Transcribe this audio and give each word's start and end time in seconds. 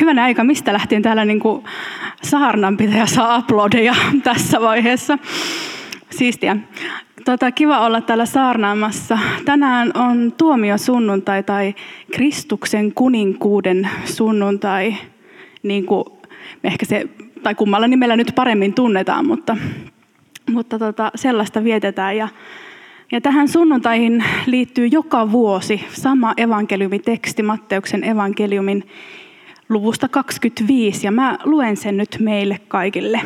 Hyvänä 0.00 0.22
aika, 0.24 0.44
mistä 0.44 0.72
lähtien 0.72 1.02
täällä 1.02 1.24
niin 1.24 1.40
kuin 1.40 1.64
saarnanpitäjä 2.22 3.06
saa 3.06 3.38
uploadeja 3.38 3.94
tässä 4.24 4.60
vaiheessa. 4.60 5.18
Siistiä. 6.10 6.56
Tota, 7.24 7.52
kiva 7.52 7.80
olla 7.80 8.00
täällä 8.00 8.26
saarnaamassa. 8.26 9.18
Tänään 9.44 9.90
on 9.94 10.32
tuomio 10.38 10.78
sunnuntai 10.78 11.42
tai 11.42 11.74
Kristuksen 12.12 12.92
kuninkuuden 12.94 13.90
sunnuntai, 14.04 14.94
niin 15.62 15.86
kuin 15.86 16.04
ehkä 16.64 16.86
se, 16.86 17.08
tai 17.42 17.54
kummalla 17.54 17.88
nimellä 17.88 18.16
nyt 18.16 18.32
paremmin 18.34 18.74
tunnetaan, 18.74 19.26
mutta, 19.26 19.56
mutta 20.50 20.78
tota, 20.78 21.10
sellaista 21.14 21.64
vietetään. 21.64 22.16
Ja, 22.16 22.28
ja 23.12 23.20
tähän 23.20 23.48
sunnuntaihin 23.48 24.24
liittyy 24.46 24.86
joka 24.86 25.32
vuosi 25.32 25.84
sama 25.88 26.34
evankeliumiteksti 26.36 27.42
Matteuksen 27.42 28.04
evankeliumin 28.04 28.84
luvusta 29.68 30.08
25, 30.08 31.06
ja 31.06 31.10
mä 31.10 31.38
luen 31.44 31.76
sen 31.76 31.96
nyt 31.96 32.16
meille 32.20 32.60
kaikille. 32.68 33.20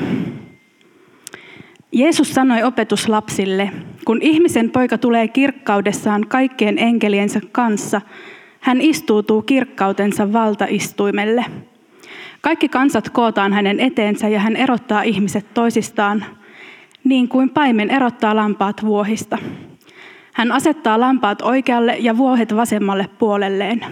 Jeesus 1.92 2.34
sanoi 2.34 2.62
opetuslapsille, 2.62 3.70
kun 4.04 4.22
ihmisen 4.22 4.70
poika 4.70 4.98
tulee 4.98 5.28
kirkkaudessaan 5.28 6.26
kaikkien 6.28 6.78
enkeliensä 6.78 7.40
kanssa, 7.52 8.00
hän 8.60 8.80
istuutuu 8.80 9.42
kirkkautensa 9.42 10.32
valtaistuimelle. 10.32 11.44
Kaikki 12.40 12.68
kansat 12.68 13.10
kootaan 13.10 13.52
hänen 13.52 13.80
eteensä 13.80 14.28
ja 14.28 14.40
hän 14.40 14.56
erottaa 14.56 15.02
ihmiset 15.02 15.54
toisistaan, 15.54 16.24
niin 17.04 17.28
kuin 17.28 17.50
paimen 17.50 17.90
erottaa 17.90 18.36
lampaat 18.36 18.84
vuohista. 18.84 19.38
Hän 20.34 20.52
asettaa 20.52 21.00
lampaat 21.00 21.42
oikealle 21.42 21.96
ja 22.00 22.16
vuohet 22.16 22.56
vasemmalle 22.56 23.06
puolelleen. 23.18 23.84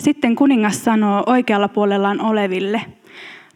Sitten 0.00 0.36
kuningas 0.36 0.84
sanoo 0.84 1.22
oikealla 1.26 1.68
puolellaan 1.68 2.20
oleville, 2.20 2.80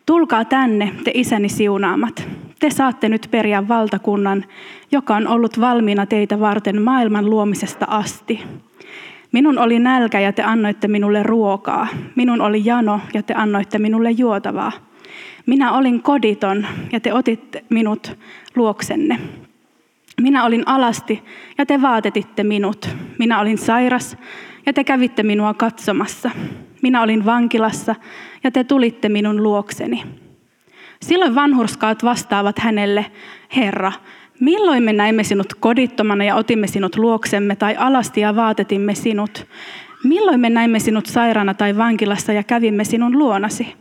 tulkaa 0.06 0.44
tänne, 0.44 0.92
te 1.04 1.10
isäni 1.14 1.48
siunaamat. 1.48 2.28
Te 2.60 2.70
saatte 2.70 3.08
nyt 3.08 3.28
periä 3.30 3.68
valtakunnan, 3.68 4.44
joka 4.92 5.16
on 5.16 5.28
ollut 5.28 5.60
valmiina 5.60 6.06
teitä 6.06 6.40
varten 6.40 6.82
maailman 6.82 7.30
luomisesta 7.30 7.86
asti. 7.88 8.40
Minun 9.32 9.58
oli 9.58 9.78
nälkä 9.78 10.20
ja 10.20 10.32
te 10.32 10.42
annoitte 10.42 10.88
minulle 10.88 11.22
ruokaa. 11.22 11.86
Minun 12.14 12.40
oli 12.40 12.62
jano 12.64 13.00
ja 13.14 13.22
te 13.22 13.34
annoitte 13.34 13.78
minulle 13.78 14.10
juotavaa. 14.10 14.72
Minä 15.46 15.72
olin 15.72 16.02
koditon 16.02 16.66
ja 16.92 17.00
te 17.00 17.14
otitte 17.14 17.64
minut 17.68 18.16
luoksenne. 18.56 19.18
Minä 20.22 20.44
olin 20.44 20.62
alasti 20.66 21.22
ja 21.58 21.66
te 21.66 21.82
vaatetitte 21.82 22.44
minut. 22.44 22.88
Minä 23.18 23.40
olin 23.40 23.58
sairas 23.58 24.16
ja 24.66 24.72
te 24.72 24.84
kävitte 24.84 25.22
minua 25.22 25.54
katsomassa. 25.54 26.30
Minä 26.82 27.02
olin 27.02 27.24
vankilassa 27.24 27.94
ja 28.44 28.50
te 28.50 28.64
tulitte 28.64 29.08
minun 29.08 29.42
luokseni. 29.42 30.02
Silloin 31.02 31.34
vanhurskaat 31.34 32.04
vastaavat 32.04 32.58
hänelle, 32.58 33.06
Herra, 33.56 33.92
milloin 34.40 34.82
me 34.82 34.92
näimme 34.92 35.24
sinut 35.24 35.54
kodittomana 35.54 36.24
ja 36.24 36.34
otimme 36.34 36.66
sinut 36.66 36.96
luoksemme 36.96 37.56
tai 37.56 37.76
alasti 37.76 38.20
ja 38.20 38.36
vaatetimme 38.36 38.94
sinut? 38.94 39.46
Milloin 40.04 40.40
me 40.40 40.50
näimme 40.50 40.78
sinut 40.78 41.06
sairaana 41.06 41.54
tai 41.54 41.76
vankilassa 41.76 42.32
ja 42.32 42.42
kävimme 42.42 42.84
sinun 42.84 43.18
luonasi? 43.18 43.74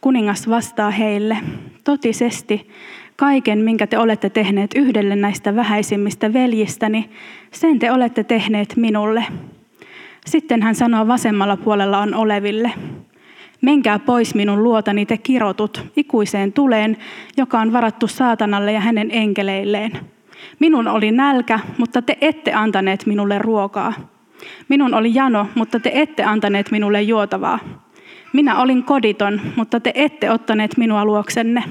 Kuningas 0.00 0.48
vastaa 0.48 0.90
heille, 0.90 1.38
totisesti, 1.84 2.68
kaiken, 3.16 3.58
minkä 3.58 3.86
te 3.86 3.98
olette 3.98 4.30
tehneet 4.30 4.70
yhdelle 4.74 5.16
näistä 5.16 5.56
vähäisimmistä 5.56 6.32
veljistäni, 6.32 7.10
sen 7.50 7.78
te 7.78 7.92
olette 7.92 8.24
tehneet 8.24 8.76
minulle. 8.76 9.24
Sitten 10.26 10.62
hän 10.62 10.74
sanoo 10.74 11.06
vasemmalla 11.06 11.56
puolella 11.56 11.98
on 11.98 12.14
oleville, 12.14 12.72
menkää 13.62 13.98
pois 13.98 14.34
minun 14.34 14.62
luotani 14.62 15.06
te 15.06 15.18
kirotut 15.18 15.84
ikuiseen 15.96 16.52
tuleen, 16.52 16.96
joka 17.36 17.60
on 17.60 17.72
varattu 17.72 18.06
saatanalle 18.08 18.72
ja 18.72 18.80
hänen 18.80 19.08
enkeleilleen. 19.10 19.92
Minun 20.58 20.88
oli 20.88 21.10
nälkä, 21.12 21.60
mutta 21.78 22.02
te 22.02 22.18
ette 22.20 22.52
antaneet 22.52 23.06
minulle 23.06 23.38
ruokaa. 23.38 23.92
Minun 24.68 24.94
oli 24.94 25.14
jano, 25.14 25.46
mutta 25.54 25.80
te 25.80 25.90
ette 25.94 26.24
antaneet 26.24 26.70
minulle 26.70 27.02
juotavaa. 27.02 27.58
Minä 28.32 28.60
olin 28.60 28.82
koditon, 28.82 29.40
mutta 29.56 29.80
te 29.80 29.92
ette 29.94 30.30
ottaneet 30.30 30.76
minua 30.76 31.04
luoksenne. 31.04 31.62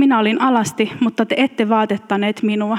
Minä 0.00 0.18
olin 0.18 0.40
alasti, 0.40 0.92
mutta 1.00 1.26
te 1.26 1.34
ette 1.38 1.68
vaatettaneet 1.68 2.42
minua. 2.42 2.78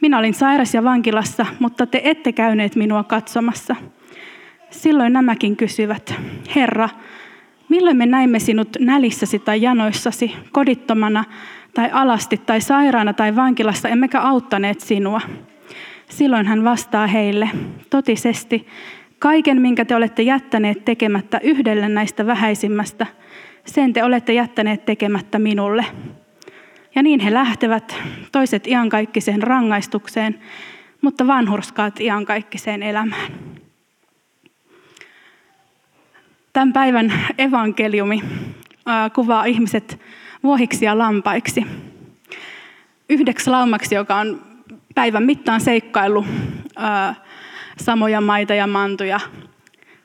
Minä 0.00 0.18
olin 0.18 0.34
sairas 0.34 0.74
ja 0.74 0.84
vankilassa, 0.84 1.46
mutta 1.58 1.86
te 1.86 2.00
ette 2.04 2.32
käyneet 2.32 2.76
minua 2.76 3.04
katsomassa. 3.04 3.76
Silloin 4.70 5.12
nämäkin 5.12 5.56
kysyvät, 5.56 6.14
Herra, 6.56 6.88
milloin 7.68 7.96
me 7.96 8.06
näimme 8.06 8.38
sinut 8.38 8.68
nälissäsi 8.78 9.38
tai 9.38 9.62
janoissasi, 9.62 10.32
kodittomana 10.52 11.24
tai 11.74 11.90
alasti 11.92 12.36
tai 12.36 12.60
sairaana 12.60 13.12
tai 13.12 13.36
vankilassa, 13.36 13.88
emmekä 13.88 14.20
auttaneet 14.20 14.80
sinua? 14.80 15.20
Silloin 16.08 16.46
hän 16.46 16.64
vastaa 16.64 17.06
heille, 17.06 17.50
totisesti, 17.90 18.66
kaiken 19.18 19.62
minkä 19.62 19.84
te 19.84 19.96
olette 19.96 20.22
jättäneet 20.22 20.84
tekemättä 20.84 21.40
yhdelle 21.42 21.88
näistä 21.88 22.26
vähäisimmästä, 22.26 23.06
sen 23.64 23.92
te 23.92 24.04
olette 24.04 24.32
jättäneet 24.32 24.84
tekemättä 24.84 25.38
minulle. 25.38 25.84
Ja 26.96 27.02
niin 27.02 27.20
he 27.20 27.34
lähtevät, 27.34 27.96
toiset 28.32 28.66
iankaikkiseen 28.66 29.42
rangaistukseen, 29.42 30.40
mutta 31.00 31.26
vanhurskaat 31.26 32.00
iankaikkiseen 32.00 32.82
elämään. 32.82 33.32
Tämän 36.52 36.72
päivän 36.72 37.12
evankeliumi 37.38 38.22
kuvaa 39.14 39.44
ihmiset 39.44 40.00
vuohiksi 40.42 40.84
ja 40.84 40.98
lampaiksi. 40.98 41.66
Yhdeksi 43.08 43.50
laumaksi, 43.50 43.94
joka 43.94 44.16
on 44.16 44.42
päivän 44.94 45.22
mittaan 45.22 45.60
seikkailu 45.60 46.26
samoja 47.76 48.20
maita 48.20 48.54
ja 48.54 48.66
mantuja. 48.66 49.20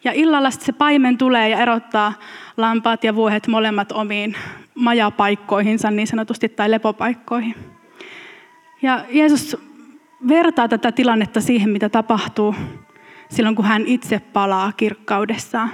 Ja 0.04 0.12
illalla 0.12 0.52
se 0.52 0.72
paimen 0.72 1.18
tulee 1.18 1.50
ja 1.50 1.60
erottaa 1.60 2.14
lampaat 2.58 3.04
ja 3.04 3.16
vuohet 3.16 3.48
molemmat 3.48 3.92
omiin 3.92 4.36
majapaikkoihinsa 4.82 5.92
niin 5.92 6.08
sanotusti 6.08 6.50
tai 6.50 6.72
lepopaikkoihin. 6.72 7.56
Ja 8.82 9.06
Jeesus 9.10 9.58
vertaa 10.28 10.68
tätä 10.68 10.92
tilannetta 10.92 11.42
siihen, 11.42 11.70
mitä 11.70 11.90
tapahtuu 11.90 12.56
silloin, 13.30 13.56
kun 13.56 13.66
hän 13.66 13.84
itse 13.86 14.20
palaa 14.20 14.72
kirkkaudessaan. 14.72 15.70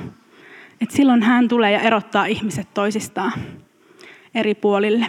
Et 0.81 0.91
silloin 0.91 1.23
hän 1.23 1.47
tulee 1.47 1.71
ja 1.71 1.79
erottaa 1.79 2.25
ihmiset 2.25 2.67
toisistaan 2.73 3.31
eri 4.35 4.55
puolille. 4.55 5.05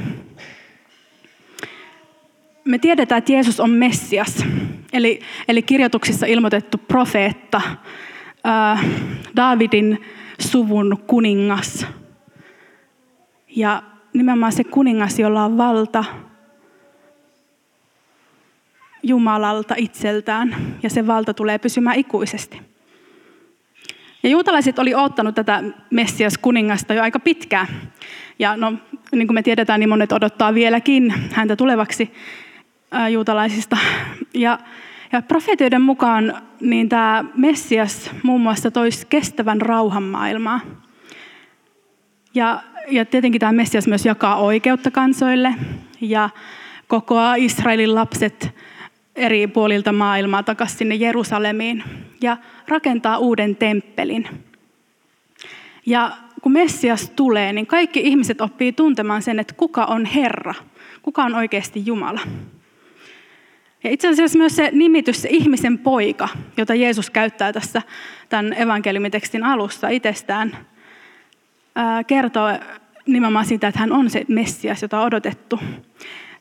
Me 2.64 2.78
tiedetään, 2.78 3.18
että 3.18 3.32
Jeesus 3.32 3.60
on 3.60 3.70
Messias, 3.70 4.44
eli, 4.92 5.20
eli 5.48 5.62
kirjoituksissa 5.62 6.26
ilmoitettu 6.26 6.78
profeetta, 6.78 7.60
äh, 8.46 8.84
Davidin 9.36 10.04
suvun 10.40 10.98
kuningas. 11.06 11.86
Ja 13.58 13.82
nimenomaan 14.12 14.52
se 14.52 14.64
kuningas, 14.64 15.18
jolla 15.18 15.44
on 15.44 15.58
valta 15.58 16.04
Jumalalta 19.02 19.74
itseltään, 19.78 20.56
ja 20.82 20.90
se 20.90 21.06
valta 21.06 21.34
tulee 21.34 21.58
pysymään 21.58 21.96
ikuisesti. 21.96 22.60
Ja 24.22 24.30
juutalaiset 24.30 24.78
oli 24.78 24.94
ottanut 24.94 25.34
tätä 25.34 25.62
Messias 25.90 26.38
kuningasta 26.38 26.94
jo 26.94 27.02
aika 27.02 27.18
pitkään. 27.18 27.66
Ja 28.38 28.56
no, 28.56 28.72
niin 29.12 29.26
kuin 29.26 29.34
me 29.34 29.42
tiedetään, 29.42 29.80
niin 29.80 29.88
monet 29.88 30.12
odottaa 30.12 30.54
vieläkin 30.54 31.14
häntä 31.32 31.56
tulevaksi 31.56 32.12
juutalaisista. 33.10 33.76
Ja, 34.34 34.58
ja 35.12 35.22
profeetioiden 35.22 35.82
mukaan 35.82 36.42
niin 36.60 36.88
tämä 36.88 37.24
Messias 37.36 38.10
muun 38.22 38.40
muassa 38.40 38.70
toisi 38.70 39.06
kestävän 39.06 39.60
rauhan 39.60 40.02
maailmaa. 40.02 40.60
Ja, 42.34 42.62
ja 42.90 43.04
tietenkin 43.04 43.40
tämä 43.40 43.52
Messias 43.52 43.88
myös 43.88 44.06
jakaa 44.06 44.36
oikeutta 44.36 44.90
kansoille 44.90 45.54
ja 46.00 46.30
kokoaa 46.88 47.34
Israelin 47.34 47.94
lapset 47.94 48.54
eri 49.16 49.46
puolilta 49.46 49.92
maailmaa 49.92 50.42
takaisin 50.42 50.78
sinne 50.78 50.94
Jerusalemiin 50.94 51.84
ja 52.22 52.36
rakentaa 52.68 53.18
uuden 53.18 53.56
temppelin. 53.56 54.28
Ja 55.86 56.10
kun 56.42 56.52
Messias 56.52 57.12
tulee, 57.16 57.52
niin 57.52 57.66
kaikki 57.66 58.00
ihmiset 58.00 58.40
oppii 58.40 58.72
tuntemaan 58.72 59.22
sen, 59.22 59.38
että 59.38 59.54
kuka 59.54 59.84
on 59.84 60.04
Herra, 60.04 60.54
kuka 61.02 61.24
on 61.24 61.34
oikeasti 61.34 61.82
Jumala. 61.86 62.20
Ja 63.84 63.90
itse 63.90 64.08
asiassa 64.08 64.38
myös 64.38 64.56
se 64.56 64.70
nimitys, 64.72 65.22
se 65.22 65.28
ihmisen 65.30 65.78
poika, 65.78 66.28
jota 66.56 66.74
Jeesus 66.74 67.10
käyttää 67.10 67.52
tässä 67.52 67.82
tämän 68.28 68.52
evankeliumitekstin 68.52 69.44
alussa 69.44 69.88
itsestään, 69.88 70.56
kertoo 72.06 72.48
nimenomaan 73.06 73.46
siitä, 73.46 73.68
että 73.68 73.80
hän 73.80 73.92
on 73.92 74.10
se 74.10 74.24
Messias, 74.28 74.82
jota 74.82 75.00
on 75.00 75.06
odotettu. 75.06 75.60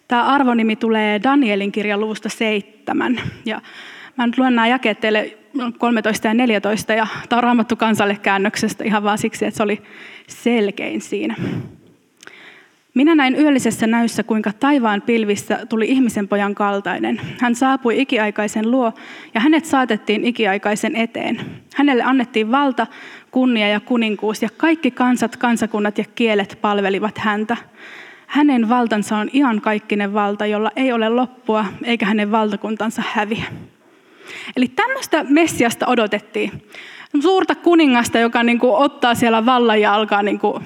Tämä 0.08 0.24
arvonimi 0.24 0.76
tulee 0.76 1.24
Danielin 1.24 1.72
kirjan 1.72 2.00
luvusta 2.00 2.30
seitsemän. 2.30 3.22
Ja 3.46 3.62
Mä 4.18 4.28
nyt 4.28 4.38
luen 4.38 4.56
nämä 4.56 4.68
jakeet 4.68 5.00
teille 5.00 5.38
13 5.78 6.28
ja 6.28 6.34
14 6.34 6.94
ja 6.94 7.08
tämä 7.30 7.38
on 7.38 7.44
raamattu 7.44 7.76
kansalle 7.76 8.16
käännöksestä 8.16 8.84
ihan 8.84 9.04
vaan 9.04 9.18
siksi, 9.18 9.46
että 9.46 9.58
se 9.58 9.64
oli 9.64 9.82
selkein 10.28 11.02
siinä. 11.02 11.36
Minä 12.94 13.16
näin 13.16 13.36
yöllisessä 13.36 13.88
näyssä, 13.88 14.24
kuinka 14.24 14.52
taivaan 14.60 15.02
pilvissä 15.02 15.66
tuli 15.70 15.90
ihmisen 15.90 16.28
pojan 16.28 16.56
kaltainen. 16.56 17.22
Hän 17.42 17.56
saapui 17.56 18.02
ikiaikaisen 18.02 18.72
luo 18.72 18.94
ja 19.34 19.42
hänet 19.42 19.66
saatettiin 19.66 20.26
ikiaikaisen 20.26 20.96
eteen. 20.96 21.42
Hänelle 21.76 22.04
annettiin 22.04 22.52
valta, 22.52 22.88
kunnia 23.32 23.68
ja 23.68 23.80
kuninkuus 23.80 24.42
ja 24.42 24.50
kaikki 24.58 24.92
kansat, 24.92 25.38
kansakunnat 25.38 25.98
ja 25.98 26.04
kielet 26.16 26.58
palvelivat 26.62 27.18
häntä. 27.18 27.58
Hänen 28.28 28.70
valtansa 28.70 29.18
on 29.18 29.30
iankaikkinen 29.34 30.14
valta, 30.14 30.46
jolla 30.46 30.72
ei 30.76 30.94
ole 30.94 31.10
loppua 31.10 31.66
eikä 31.84 32.06
hänen 32.06 32.32
valtakuntansa 32.32 33.04
häviä. 33.14 33.46
Eli 34.56 34.68
tämmöistä 34.68 35.24
Messiasta 35.24 35.88
odotettiin. 35.88 36.52
Suurta 37.22 37.56
kuningasta, 37.56 38.20
joka 38.20 38.44
niin 38.44 38.60
kuin 38.60 38.76
ottaa 38.76 39.16
siellä 39.16 39.46
vallan 39.46 39.82
ja 39.82 39.94
alkaa 39.94 40.24
niin 40.24 40.40
kuin 40.40 40.64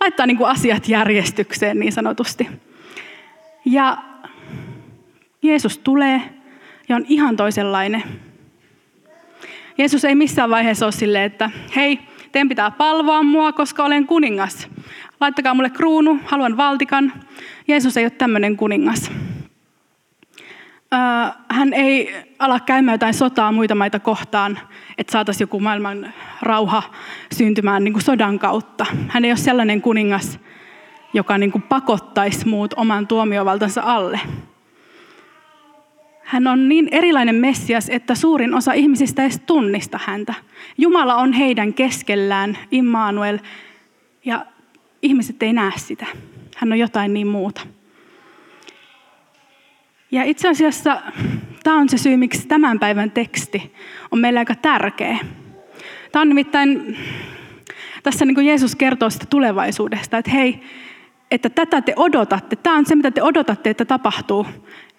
laittaa 0.00 0.26
niin 0.26 0.36
kuin 0.36 0.50
asiat 0.50 0.88
järjestykseen 0.88 1.78
niin 1.78 1.92
sanotusti. 1.92 2.48
Ja 3.64 3.98
Jeesus 5.42 5.78
tulee 5.78 6.22
ja 6.88 6.96
on 6.96 7.04
ihan 7.08 7.36
toisenlainen. 7.36 8.02
Jeesus 9.78 10.04
ei 10.04 10.14
missään 10.14 10.50
vaiheessa 10.50 10.86
ole 10.86 10.92
silleen, 10.92 11.24
että 11.24 11.50
hei, 11.76 11.98
teidän 12.32 12.48
pitää 12.48 12.70
palvoa 12.70 13.22
mua, 13.22 13.52
koska 13.52 13.84
olen 13.84 14.06
kuningas. 14.06 14.68
Laittakaa 15.20 15.54
mulle 15.54 15.70
kruunu, 15.70 16.18
haluan 16.24 16.56
valtikan. 16.56 17.12
Jeesus 17.68 17.96
ei 17.96 18.04
ole 18.04 18.10
tämmöinen 18.10 18.56
kuningas. 18.56 19.10
Hän 21.50 21.72
ei 21.72 22.14
ala 22.38 22.60
käymään 22.60 22.94
jotain 22.94 23.14
sotaa 23.14 23.52
muita 23.52 23.74
maita 23.74 24.00
kohtaan, 24.00 24.58
että 24.98 25.12
saataisiin 25.12 25.42
joku 25.42 25.60
maailman 25.60 26.12
rauha 26.42 26.82
syntymään 27.32 27.84
niin 27.84 27.92
kuin 27.92 28.02
sodan 28.02 28.38
kautta. 28.38 28.86
Hän 29.08 29.24
ei 29.24 29.30
ole 29.30 29.36
sellainen 29.36 29.82
kuningas, 29.82 30.40
joka 31.14 31.38
niin 31.38 31.52
kuin 31.52 31.62
pakottaisi 31.62 32.48
muut 32.48 32.74
oman 32.76 33.06
tuomiovaltansa 33.06 33.82
alle. 33.84 34.20
Hän 36.26 36.46
on 36.46 36.68
niin 36.68 36.88
erilainen 36.90 37.34
Messias, 37.34 37.88
että 37.88 38.14
suurin 38.14 38.54
osa 38.54 38.72
ihmisistä 38.72 39.22
ei 39.22 39.30
tunnista 39.46 40.00
häntä. 40.04 40.34
Jumala 40.78 41.14
on 41.14 41.32
heidän 41.32 41.74
keskellään, 41.74 42.58
Immanuel, 42.70 43.38
ja 44.24 44.46
ihmiset 45.02 45.42
ei 45.42 45.52
näe 45.52 45.72
sitä. 45.76 46.06
Hän 46.56 46.72
on 46.72 46.78
jotain 46.78 47.14
niin 47.14 47.26
muuta. 47.26 47.60
Ja 50.10 50.24
itse 50.24 50.48
asiassa 50.48 51.02
tämä 51.62 51.76
on 51.76 51.88
se 51.88 51.98
syy, 51.98 52.16
miksi 52.16 52.48
tämän 52.48 52.78
päivän 52.78 53.10
teksti 53.10 53.74
on 54.10 54.18
meille 54.18 54.38
aika 54.38 54.54
tärkeä. 54.54 55.18
Tämä 56.12 56.20
on 56.20 56.28
nimittäin, 56.28 56.96
tässä 58.02 58.24
niin 58.24 58.34
kuin 58.34 58.46
Jeesus 58.46 58.76
kertoo 58.76 59.10
sitä 59.10 59.26
tulevaisuudesta, 59.30 60.18
että 60.18 60.30
hei, 60.30 60.60
että 61.30 61.50
tätä 61.50 61.82
te 61.82 61.92
odotatte. 61.96 62.56
Tämä 62.56 62.76
on 62.76 62.86
se, 62.86 62.94
mitä 62.94 63.10
te 63.10 63.22
odotatte, 63.22 63.70
että 63.70 63.84
tapahtuu 63.84 64.46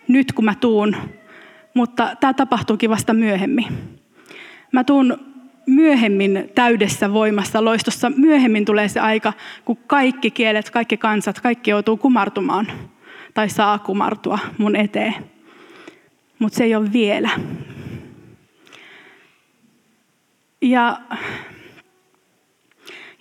nyt, 0.07 0.31
kun 0.31 0.45
mä 0.45 0.56
tuun. 0.56 0.95
Mutta 1.74 2.15
tämä 2.19 2.33
tapahtuukin 2.33 2.89
vasta 2.89 3.13
myöhemmin. 3.13 3.65
Mä 4.71 4.83
tuun 4.83 5.18
myöhemmin 5.65 6.50
täydessä 6.56 7.13
voimassa, 7.13 7.65
loistossa. 7.65 8.12
Myöhemmin 8.15 8.65
tulee 8.65 8.88
se 8.88 9.00
aika, 9.00 9.33
kun 9.65 9.77
kaikki 9.77 10.31
kielet, 10.31 10.69
kaikki 10.69 10.98
kansat, 10.98 11.39
kaikki 11.39 11.71
joutuu 11.71 11.98
kumartumaan 11.98 12.68
tai 13.33 13.50
saa 13.50 13.80
kumartua 13.80 14.39
mun 14.57 14.75
eteen. 14.75 15.15
Mutta 16.39 16.57
se 16.57 16.63
ei 16.63 16.75
ole 16.75 16.94
vielä. 16.94 17.30
Ja, 20.62 21.01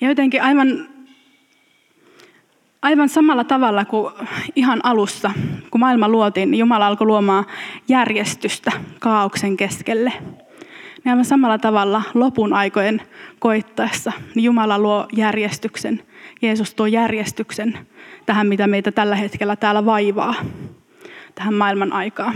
ja 0.00 0.09
jotenkin 0.09 0.43
aivan, 0.43 0.88
aivan 2.87 3.09
samalla 3.09 3.44
tavalla 3.44 3.85
kuin 3.85 4.15
ihan 4.56 4.81
alussa, 4.83 5.31
kun 5.71 5.81
maailma 5.81 6.09
luotiin, 6.09 6.50
niin 6.50 6.59
Jumala 6.59 6.87
alkoi 6.87 7.06
luomaan 7.06 7.44
järjestystä 7.88 8.73
kaauksen 8.99 9.56
keskelle. 9.56 10.12
Ja 11.05 11.12
aivan 11.12 11.25
samalla 11.25 11.59
tavalla 11.59 12.03
lopun 12.15 12.53
aikojen 12.53 13.03
koittaessa 13.38 14.12
niin 14.35 14.44
Jumala 14.44 14.79
luo 14.79 15.06
järjestyksen. 15.12 16.03
Jeesus 16.43 16.75
tuo 16.75 16.87
järjestyksen 16.87 17.79
tähän, 18.27 18.47
mitä 18.47 18.67
meitä 18.67 18.93
tällä 18.93 19.17
hetkellä 19.17 19.56
täällä 19.56 19.85
vaivaa, 19.85 20.35
tähän 21.35 21.55
maailman 21.55 21.93
aikaan. 21.93 22.35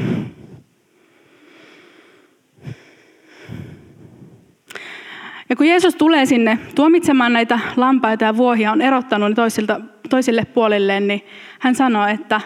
Ja 5.49 5.57
kun 5.57 5.67
Jeesus 5.67 5.95
tulee 5.95 6.27
sinne 6.27 6.59
tuomitsemaan 6.75 7.33
näitä 7.33 7.59
lampaita 7.77 8.25
ja 8.25 8.37
vuohia, 8.37 8.73
on 8.73 8.83
erottanut 8.83 9.29
ne 9.29 9.35
toisilta, 9.35 9.81
toisille 10.11 10.45
puolilleen, 10.45 11.09
niin 11.09 11.21
hän 11.59 11.75
sanoo, 11.75 12.07
että 12.07 12.41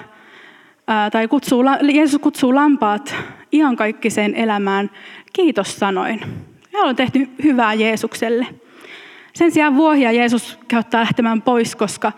tai 1.12 1.28
kutsuu, 1.28 1.64
Jeesus 1.92 2.20
kutsuu 2.20 2.54
lampaat 2.54 3.14
iankaikkiseen 3.52 4.34
elämään 4.34 4.90
kiitos 5.32 5.78
sanoin. 5.78 6.20
He 6.72 6.80
on 6.80 6.96
tehty 6.96 7.28
hyvää 7.42 7.74
Jeesukselle. 7.74 8.46
Sen 9.32 9.50
sijaan 9.50 9.76
vuohia 9.76 10.12
Jeesus 10.12 10.58
käyttää 10.68 11.00
lähtemään 11.00 11.42
pois, 11.42 11.76
koska 11.76 12.12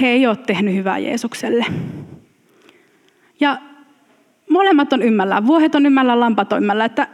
he 0.00 0.06
ei 0.06 0.26
ole 0.26 0.36
tehnyt 0.36 0.74
hyvää 0.74 0.98
Jeesukselle. 0.98 1.64
Ja 3.40 3.56
molemmat 4.50 4.92
on 4.92 5.02
ymmällä. 5.02 5.46
Vuohet 5.46 5.74
on 5.74 5.86
ymmällä, 5.86 6.20
lampat 6.20 6.52
on 6.52 6.62
ymmällä. 6.62 6.84
Että, 6.84 7.08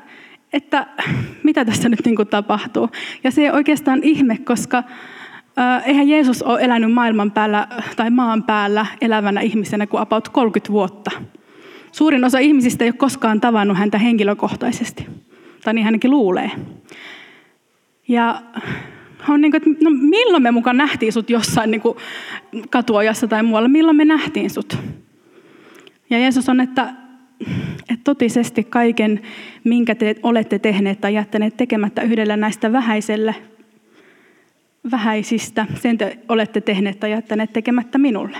että 0.53 0.87
mitä 1.43 1.65
tässä 1.65 1.89
nyt 1.89 2.01
niin 2.05 2.29
tapahtuu. 2.31 2.91
Ja 3.25 3.31
se 3.31 3.43
ei 3.43 3.51
oikeastaan 3.51 4.01
ihme, 4.03 4.39
koska 4.39 4.83
eihän 5.85 6.09
Jeesus 6.09 6.43
ole 6.43 6.61
elänyt 6.61 6.93
maailman 6.93 7.31
päällä 7.31 7.69
tai 7.97 8.11
maan 8.11 8.43
päällä 8.43 8.87
elävänä 9.01 9.41
ihmisenä 9.41 9.87
kuin 9.87 10.01
about 10.01 10.29
30 10.29 10.73
vuotta. 10.73 11.11
Suurin 11.93 12.25
osa 12.25 12.39
ihmisistä 12.39 12.85
ei 12.85 12.91
ole 12.91 12.97
koskaan 12.97 13.41
tavannut 13.41 13.79
häntä 13.79 13.99
henkilökohtaisesti. 13.99 15.07
Tai 15.65 15.75
niin 15.75 15.85
hänkin 15.85 16.11
luulee. 16.11 16.51
Ja 18.09 18.43
on 19.29 19.41
niin 19.41 19.53
kuin, 19.53 19.63
että 19.63 19.85
no 19.85 19.91
milloin 19.91 20.43
me 20.43 20.51
mukaan 20.51 20.77
nähtiin 20.77 21.13
sut 21.13 21.31
jossain 21.31 21.71
niin 21.71 21.81
kuin 21.81 21.97
katuojassa 22.71 23.29
tai 23.29 23.43
muualla, 23.43 23.69
milloin 23.69 23.97
me 23.97 24.05
nähtiin 24.05 24.51
sut? 24.51 24.79
Ja 26.11 26.19
Jeesus 26.19 26.49
on, 26.49 26.61
että, 26.61 26.93
että 27.81 28.05
totisesti 28.05 28.65
kaiken, 28.65 29.21
minkä 29.65 29.95
te 29.95 30.15
olette 30.23 30.59
tehneet 30.59 31.01
tai 31.01 31.15
jättäneet 31.15 31.57
tekemättä 31.57 32.03
yhdellä 32.03 32.37
näistä 32.37 32.73
vähäiselle, 32.73 33.35
vähäisistä, 34.91 35.67
sen 35.75 35.99
te 35.99 36.19
olette 36.29 36.61
tehneet 36.61 37.01
tai 37.01 37.11
jättäneet 37.11 37.53
tekemättä 37.53 37.99
minulle. 37.99 38.39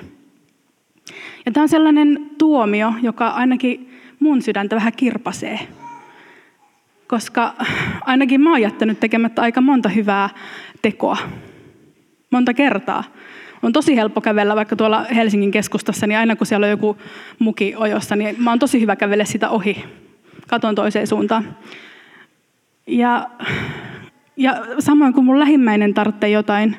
Ja 1.47 1.53
tämä 1.53 1.63
on 1.63 1.69
sellainen 1.69 2.31
tuomio, 2.39 2.93
joka 3.03 3.29
ainakin 3.29 3.91
mun 4.21 4.43
sydäntä 4.43 4.77
vähän 4.77 4.93
kirpasee. 4.97 5.59
Koska 7.07 7.55
ainakin 8.01 8.41
mä 8.41 8.51
oon 8.51 8.63
jättänyt 8.63 9.01
tekemättä 9.01 9.43
aika 9.43 9.61
monta 9.61 9.89
hyvää 9.89 10.29
tekoa. 10.83 11.17
Monta 12.31 12.55
kertaa. 12.55 13.05
On 13.63 13.73
tosi 13.73 13.97
helppo 13.97 14.21
kävellä 14.21 14.57
vaikka 14.57 14.77
tuolla 14.77 15.05
Helsingin 15.15 15.51
keskustassa, 15.51 16.07
niin 16.07 16.19
aina 16.19 16.37
kun 16.37 16.47
siellä 16.47 16.65
on 16.65 16.71
joku 16.71 16.97
muki 17.39 17.75
ojossa, 17.77 18.17
niin 18.17 18.37
mä 18.39 18.51
oon 18.51 18.59
tosi 18.59 18.81
hyvä 18.81 18.97
kävellä 18.97 19.25
sitä 19.25 19.49
ohi. 19.49 19.85
Katon 20.49 20.75
toiseen 20.75 21.07
suuntaan. 21.07 21.57
Ja, 22.87 23.31
ja 24.37 24.57
samoin 24.79 25.13
kuin 25.13 25.25
mun 25.25 25.39
lähimmäinen 25.39 25.95
tarvitsee 25.95 26.31
jotain, 26.31 26.77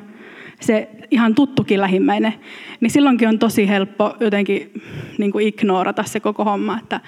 se 0.60 0.90
ihan 1.10 1.34
tuttukin 1.34 1.80
lähimmäinen, 1.80 2.34
niin 2.80 2.90
silloinkin 2.90 3.28
on 3.28 3.38
tosi 3.38 3.68
helppo 3.68 4.16
jotenkin 4.20 4.72
niin 5.18 5.32
kuin 5.32 5.46
ignorata 5.46 6.02
se 6.02 6.20
koko 6.20 6.44
homma, 6.44 6.78
että 6.78 7.00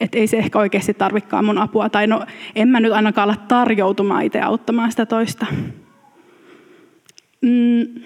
et 0.00 0.14
ei 0.14 0.26
se 0.26 0.38
ehkä 0.38 0.58
oikeasti 0.58 0.94
tarvikaan 0.94 1.44
mun 1.44 1.58
apua. 1.58 1.88
Tai 1.88 2.06
no, 2.06 2.26
en 2.54 2.68
mä 2.68 2.80
nyt 2.80 2.92
ainakaan 2.92 3.30
ala 3.30 3.36
tarjoutumaan 3.48 4.24
itse 4.24 4.40
auttamaan 4.40 4.90
sitä 4.90 5.06
toista. 5.06 5.46
Mm. 7.40 8.02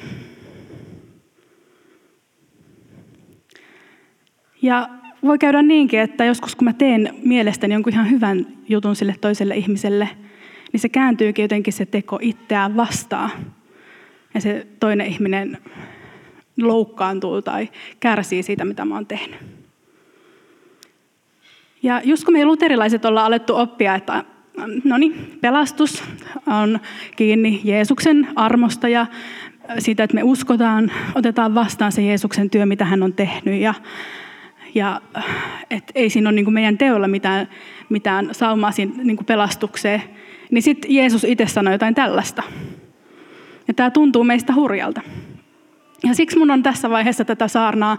Ja 4.63 4.89
voi 5.23 5.39
käydä 5.39 5.63
niinkin, 5.63 6.01
että 6.01 6.25
joskus 6.25 6.57
kun 6.57 6.65
mä 6.65 6.73
teen 6.73 7.15
mielestäni 7.25 7.75
jonkun 7.75 7.93
ihan 7.93 8.11
hyvän 8.11 8.47
jutun 8.69 8.97
sille 8.97 9.15
toiselle 9.21 9.57
ihmiselle, 9.57 10.09
niin 10.73 10.81
se 10.81 10.89
kääntyykin 10.89 11.43
jotenkin 11.43 11.73
se 11.73 11.87
teko 11.87 12.19
itseään 12.23 12.77
vastaan. 12.77 13.31
Ja 14.35 14.41
se 14.41 14.67
toinen 14.81 15.07
ihminen 15.07 15.59
loukkaantuu 16.63 17.43
tai 17.43 17.69
kärsii 18.01 18.43
siitä, 18.43 18.65
mitä 18.65 18.85
mä 18.85 18.95
oon 18.95 19.07
tehnyt. 19.07 19.41
Ja 21.83 22.01
just 22.05 22.25
kun 22.25 22.35
me 22.35 22.45
luterilaiset 22.45 23.05
ollaan 23.05 23.27
alettu 23.27 23.57
oppia, 23.57 23.95
että 23.95 24.25
no 24.85 24.99
niin, 24.99 25.39
pelastus 25.41 26.05
on 26.47 26.81
kiinni 27.17 27.61
Jeesuksen 27.65 28.29
armosta 28.37 28.89
ja 28.89 29.07
siitä, 29.79 30.05
että 30.05 30.15
me 30.15 30.23
uskotaan, 30.23 30.93
otetaan 31.15 31.55
vastaan 31.55 31.93
se 31.93 32.03
Jeesuksen 32.03 32.51
työ, 32.51 32.67
mitä 32.67 32.85
hän 32.85 33.03
on 33.03 33.13
tehnyt. 33.13 33.61
Ja, 33.61 33.75
ja 34.75 35.01
et 35.71 35.93
ei 35.95 36.11
siinä 36.11 36.29
ole 36.29 36.37
niin 36.37 36.53
meidän 36.53 36.79
teolla 36.79 37.09
mitään, 37.09 37.49
mitään 37.89 38.29
saumaa 38.33 38.73
siinä 38.73 39.03
niin 39.03 39.25
pelastukseen, 39.27 40.03
niin 40.53 40.63
sitten 40.63 40.95
Jeesus 40.95 41.25
itse 41.25 41.47
sanoi 41.47 41.75
jotain 41.75 41.95
tällaista. 41.95 42.43
Ja 43.69 43.75
tämä 43.75 43.91
tuntuu 43.91 44.25
meistä 44.25 44.55
hurjalta. 44.55 45.01
Ja 46.05 46.15
siksi 46.15 46.39
mun 46.39 46.51
on 46.51 46.63
tässä 46.63 46.91
vaiheessa 46.91 47.25
tätä 47.25 47.49
saarnaa 47.49 47.99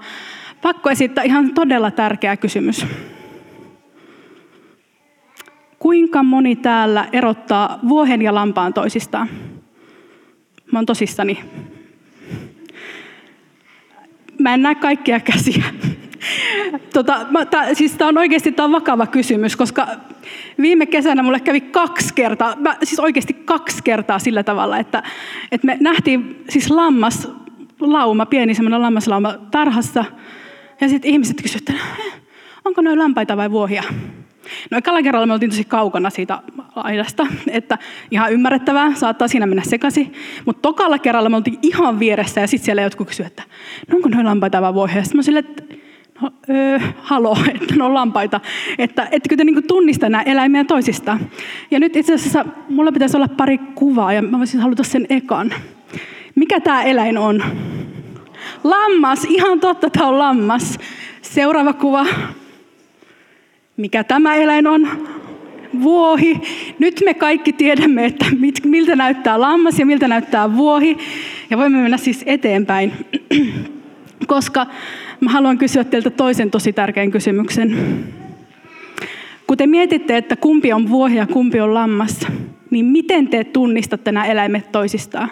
pakko 0.62 0.89
esittää 0.89 1.24
ihan 1.24 1.53
todella 1.53 1.91
tärkeä 1.91 2.38
kysymys. 2.38 2.86
Kuinka 5.79 6.24
moni 6.24 6.55
täällä 6.55 7.07
erottaa 7.13 7.79
vuohen 7.89 8.22
ja 8.22 8.33
lampaan 8.33 8.74
toisistaan? 8.74 9.29
Mä 10.72 10.79
oon 10.79 10.86
tosissani. 10.86 11.39
Mä 14.39 14.53
en 14.53 14.62
näe 14.62 14.75
kaikkia 14.75 15.19
käsiä. 15.19 15.63
Tota, 16.94 17.26
mä, 17.30 17.46
tää, 17.46 17.74
siis 17.74 17.92
tämä 17.92 18.10
on 18.10 18.18
oikeasti 18.18 18.52
tää 18.52 18.66
on 18.66 18.72
vakava 18.72 19.08
kysymys, 19.08 19.56
koska 19.56 19.88
viime 20.62 20.86
kesänä 20.86 21.24
mulle 21.24 21.40
kävi 21.40 21.62
kaksi 21.62 22.14
kertaa, 22.14 22.56
mä, 22.56 22.78
siis 22.84 23.00
oikeasti 23.00 23.34
kaksi 23.34 23.84
kertaa 23.84 24.20
sillä 24.20 24.44
tavalla, 24.44 24.78
että, 24.78 25.04
että 25.52 25.68
me 25.68 25.78
nähtiin 25.80 26.44
siis 26.50 26.70
lammas 26.70 27.32
lauma, 27.80 28.26
pieni 28.26 28.56
semmoinen 28.56 28.82
lammaslauma 28.82 29.34
tarhassa, 29.52 30.06
ja 30.82 30.90
sitten 30.90 31.12
ihmiset 31.12 31.42
kysyivät, 31.42 31.82
onko 32.66 32.82
noin 32.82 33.00
lampaita 33.00 33.38
vai 33.38 33.52
vuohia? 33.52 33.84
No 34.72 34.78
ekalla 34.78 35.02
kerralla 35.02 35.28
me 35.28 35.34
oltiin 35.34 35.50
tosi 35.50 35.64
kaukana 35.64 36.10
siitä 36.10 36.40
aidasta, 36.76 37.28
että 37.48 37.78
ihan 38.12 38.34
ymmärrettävää, 38.34 38.94
saattaa 38.96 39.28
siinä 39.28 39.46
mennä 39.46 39.64
sekaisin. 39.64 40.14
Mutta 40.46 40.62
tokalla 40.62 41.00
kerralla 41.00 41.30
me 41.30 41.36
oltiin 41.36 41.60
ihan 41.62 42.00
vieressä 42.00 42.42
ja 42.42 42.48
sitten 42.48 42.66
siellä 42.66 42.82
jotkut 42.82 43.08
kysyivät, 43.08 43.32
että 43.32 43.44
no 43.88 43.96
onko 43.96 44.10
noin 44.10 44.26
lampaita 44.26 44.62
vai 44.62 44.74
vuohia? 44.74 45.04
Sitten 45.04 45.34
mä 45.34 45.40
että 45.40 45.83
öö, 46.50 46.80
halo, 47.01 47.38
että 47.62 47.75
ne 47.75 47.84
on 47.84 47.94
lampaita. 47.94 48.39
Että 48.77 49.08
ettekö 49.12 49.38
te 49.38 49.44
niinku 49.44 49.62
tunnista 49.62 50.10
nämä 50.10 50.22
eläimiä 50.22 50.63
toisistaan? 50.63 51.20
Ja 51.72 51.80
nyt 51.80 51.96
itse 51.96 52.13
asiassa 52.13 52.46
mulla 52.70 52.92
pitäisi 52.92 53.18
olla 53.18 53.27
pari 53.27 53.58
kuvaa 53.58 54.13
ja 54.13 54.22
mä 54.22 54.38
voisin 54.38 54.60
haluta 54.60 54.84
sen 54.84 55.06
ekan. 55.10 55.53
Mikä 56.36 56.60
tämä 56.60 56.84
eläin 56.84 57.18
on? 57.18 57.44
Lammas, 58.63 59.25
ihan 59.25 59.60
totta, 59.60 59.89
tämä 59.89 60.08
on 60.08 60.20
lammas. 60.20 60.80
Seuraava 61.22 61.74
kuva. 61.74 62.06
Mikä 63.77 64.03
tämä 64.03 64.36
eläin 64.36 64.68
on? 64.68 64.88
Vuohi. 65.82 66.42
Nyt 66.80 67.01
me 67.06 67.13
kaikki 67.13 67.53
tiedämme, 67.53 68.06
että 68.06 68.25
miltä 68.63 68.96
näyttää 68.96 69.42
lammas 69.42 69.80
ja 69.80 69.86
miltä 69.86 70.08
näyttää 70.08 70.56
vuohi. 70.56 70.98
Ja 71.50 71.58
voimme 71.58 71.82
mennä 71.82 71.98
siis 71.98 72.24
eteenpäin. 72.25 72.94
Koska 74.27 74.68
mä 75.24 75.32
haluan 75.32 75.58
kysyä 75.58 75.84
teiltä 75.84 76.10
toisen 76.10 76.51
tosi 76.51 76.74
tärkeän 76.74 77.12
kysymyksen. 77.12 77.77
Kun 79.48 79.58
te 79.58 79.68
mietitte, 79.68 80.18
että 80.18 80.36
kumpi 80.36 80.74
on 80.74 80.89
vuohi 80.89 81.15
ja 81.15 81.27
kumpi 81.27 81.60
on 81.60 81.74
lammas, 81.74 82.27
niin 82.70 82.86
miten 82.86 83.27
te 83.27 83.44
tunnistatte 83.44 84.12
nämä 84.12 84.25
eläimet 84.25 84.72
toisistaan? 84.72 85.32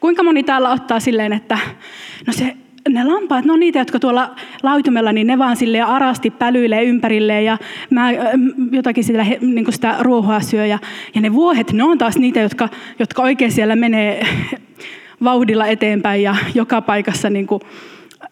Kuinka 0.00 0.22
moni 0.22 0.42
täällä 0.42 0.70
ottaa 0.70 1.00
silleen, 1.00 1.32
että 1.32 1.58
no 2.26 2.32
se, 2.32 2.56
ne 2.88 3.04
lampaat, 3.04 3.44
ne 3.44 3.52
on 3.52 3.60
niitä, 3.60 3.78
jotka 3.78 4.00
tuolla 4.00 4.34
lautumella, 4.62 5.12
niin 5.12 5.26
ne 5.26 5.38
vaan 5.38 5.56
sille 5.56 5.80
arasti 5.80 6.30
pälyilee 6.30 6.84
ympärilleen 6.84 7.44
ja 7.44 7.58
mä 7.90 8.10
jotakin 8.72 9.04
sitä, 9.04 9.26
niin 9.40 9.72
sitä 9.72 9.96
ruohoa 10.00 10.40
syö. 10.40 10.66
Ja, 10.66 10.78
ja 11.14 11.20
ne 11.20 11.32
vuohet, 11.32 11.72
ne 11.72 11.84
on 11.84 11.98
taas 11.98 12.18
niitä, 12.18 12.40
jotka, 12.40 12.68
jotka 12.98 13.22
oikein 13.22 13.52
siellä 13.52 13.76
menee 13.76 14.26
vauhdilla 15.24 15.66
eteenpäin 15.66 16.22
ja 16.22 16.36
joka 16.54 16.82
paikassa 16.82 17.30
niin 17.30 17.46
kuin 17.46 17.60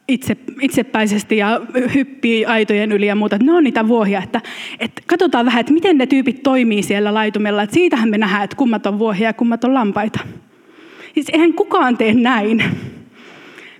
itse, 0.08 0.36
itsepäisesti 0.60 1.36
ja 1.36 1.60
hyppii 1.94 2.46
aitojen 2.46 2.92
yli 2.92 3.06
ja 3.06 3.14
muuta. 3.14 3.38
Ne 3.38 3.52
on 3.52 3.64
niitä 3.64 3.88
vuohia. 3.88 4.22
Että, 4.22 4.40
että 4.78 5.02
katsotaan 5.06 5.46
vähän, 5.46 5.60
että 5.60 5.72
miten 5.72 5.98
ne 5.98 6.06
tyypit 6.06 6.42
toimii 6.42 6.82
siellä 6.82 7.14
laitumella. 7.14 7.62
Että 7.62 7.74
siitähän 7.74 8.08
me 8.10 8.18
nähdään, 8.18 8.44
että 8.44 8.56
kummat 8.56 8.86
on 8.86 8.98
vuohia 8.98 9.28
ja 9.28 9.32
kummat 9.32 9.64
on 9.64 9.74
lampaita. 9.74 10.20
Siis 11.14 11.28
eihän 11.32 11.54
kukaan 11.54 11.96
tee 11.96 12.14
näin. 12.14 12.64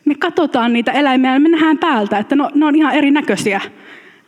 Me 0.04 0.14
katsotaan 0.14 0.72
niitä 0.72 0.92
eläimiä 0.92 1.34
ja 1.34 1.40
me 1.40 1.48
nähdään 1.48 1.78
päältä, 1.78 2.18
että 2.18 2.36
no, 2.36 2.50
ne 2.54 2.66
on 2.66 2.76
ihan 2.76 2.94
erinäköisiä. 2.94 3.60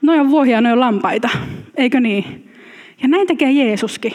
Ne 0.02 0.12
on 0.12 0.30
vuohia, 0.30 0.60
ne 0.60 0.72
on 0.72 0.80
lampaita. 0.80 1.28
Eikö 1.76 2.00
niin? 2.00 2.50
Ja 3.02 3.08
näin 3.08 3.26
tekee 3.26 3.50
Jeesuskin. 3.50 4.12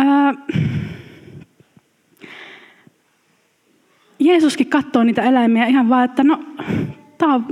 Öö, 0.00 0.06
Jeesuskin 4.24 4.66
katsoo 4.66 5.04
niitä 5.04 5.22
eläimiä 5.22 5.66
ihan 5.66 5.88
vaan, 5.88 6.04
että 6.04 6.24
no, 6.24 6.40
tämä 7.18 7.34
on 7.34 7.46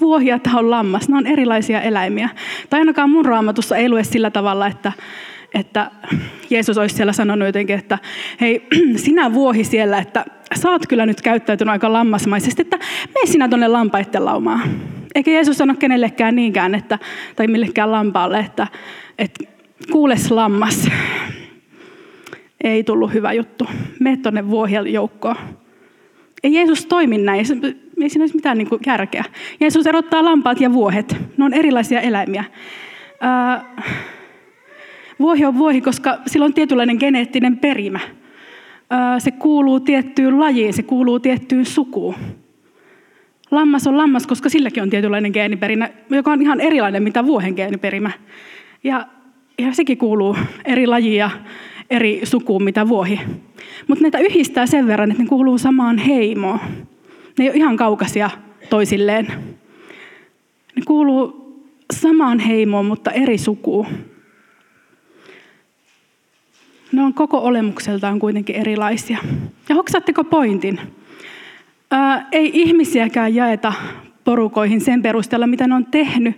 vuohia, 0.00 0.38
tämä 0.38 0.58
on 0.58 0.70
lammas. 0.70 1.08
Ne 1.08 1.16
on 1.16 1.26
erilaisia 1.26 1.80
eläimiä. 1.80 2.28
Tai 2.70 2.80
ainakaan 2.80 3.10
mun 3.10 3.24
raamatussa 3.24 3.76
ei 3.76 3.88
lue 3.88 4.04
sillä 4.04 4.30
tavalla, 4.30 4.66
että, 4.66 4.92
että 5.54 5.90
Jeesus 6.50 6.78
olisi 6.78 6.96
siellä 6.96 7.12
sanonut 7.12 7.46
jotenkin, 7.46 7.78
että 7.78 7.98
hei, 8.40 8.66
sinä 8.96 9.32
vuohi 9.32 9.64
siellä, 9.64 9.98
että 9.98 10.24
sä 10.54 10.70
oot 10.70 10.86
kyllä 10.86 11.06
nyt 11.06 11.22
käyttäytynyt 11.22 11.72
aika 11.72 11.92
lammasmaisesti, 11.92 12.62
että 12.62 12.78
mene 13.14 13.26
sinä 13.26 13.48
tuonne 13.48 13.68
lampaitten 13.68 14.24
laumaan. 14.24 14.60
Eikä 15.14 15.30
Jeesus 15.30 15.58
sano 15.58 15.74
kenellekään 15.74 16.36
niinkään, 16.36 16.74
että, 16.74 16.98
tai 17.36 17.46
millekään 17.46 17.92
lampaalle, 17.92 18.38
että, 18.38 18.66
että 19.18 19.44
kuules 19.92 20.30
lammas, 20.30 20.88
ei 22.64 22.84
tullut 22.84 23.14
hyvä 23.14 23.32
juttu. 23.32 23.66
Mene 24.00 24.16
tuonne 24.16 24.50
vuohien 24.50 24.92
joukkoon. 24.92 25.36
Ei 26.46 26.54
Jeesus 26.54 26.86
toimi 26.86 27.18
näin, 27.18 27.38
ei 27.38 27.44
siinä 27.44 28.22
olisi 28.22 28.34
mitään 28.34 28.58
niin 28.58 28.68
järkeä. 28.86 29.24
Jeesus 29.60 29.86
erottaa 29.86 30.24
lampaat 30.24 30.60
ja 30.60 30.72
vuohet. 30.72 31.16
Ne 31.36 31.44
on 31.44 31.54
erilaisia 31.54 32.00
eläimiä. 32.00 32.44
Äh, 33.24 33.64
Vuohi 35.18 35.44
on 35.44 35.58
vuohi, 35.58 35.80
koska 35.80 36.18
sillä 36.26 36.44
on 36.44 36.54
tietynlainen 36.54 36.96
geneettinen 37.00 37.58
perimä. 37.58 38.00
Se 39.18 39.30
kuuluu 39.30 39.80
tiettyyn 39.80 40.40
lajiin, 40.40 40.74
se 40.74 40.82
kuuluu 40.82 41.20
tiettyyn 41.20 41.66
sukuun. 41.66 42.14
Lammas 43.50 43.86
on 43.86 43.96
lammas, 43.96 44.26
koska 44.26 44.48
silläkin 44.48 44.82
on 44.82 44.90
tietynlainen 44.90 45.32
geeniperimä, 45.32 45.88
joka 46.10 46.32
on 46.32 46.42
ihan 46.42 46.60
erilainen 46.60 47.02
mitä 47.02 47.26
vuohen 47.26 47.54
geeniperimä. 47.54 48.10
Ja, 48.84 49.06
ja 49.58 49.72
sekin 49.72 49.98
kuuluu 49.98 50.36
eri 50.64 50.86
lajia, 50.86 51.30
eri 51.90 52.20
sukuun 52.24 52.64
mitä 52.64 52.88
vuohi. 52.88 53.20
Mutta 53.88 54.02
näitä 54.02 54.18
yhdistää 54.18 54.66
sen 54.66 54.86
verran, 54.86 55.10
että 55.10 55.22
ne 55.22 55.28
kuuluu 55.28 55.58
samaan 55.58 55.98
heimoon. 55.98 56.58
Ne 57.38 57.44
ei 57.44 57.48
ole 57.48 57.56
ihan 57.56 57.76
kaukaisia 57.76 58.30
toisilleen. 58.70 59.26
Ne 60.76 60.82
kuuluu 60.86 61.46
samaan 61.92 62.38
heimoon, 62.38 62.86
mutta 62.86 63.10
eri 63.10 63.38
sukuun. 63.38 63.86
Ne 66.92 67.02
on 67.02 67.14
koko 67.14 67.38
olemukseltaan 67.38 68.18
kuitenkin 68.18 68.56
erilaisia. 68.56 69.18
Ja 69.68 69.74
hoksaatteko 69.74 70.24
pointin? 70.24 70.80
Ää, 71.90 72.28
ei 72.32 72.50
ihmisiäkään 72.54 73.34
jaeta 73.34 73.72
porukoihin 74.24 74.80
sen 74.80 75.02
perusteella, 75.02 75.46
mitä 75.46 75.66
ne 75.66 75.74
on 75.74 75.86
tehnyt, 75.86 76.36